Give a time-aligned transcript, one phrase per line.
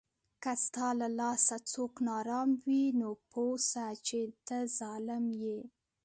[0.43, 5.59] که ستا له لاسه څوک ناارام وي، نو پوه سه چې ته ظالم یې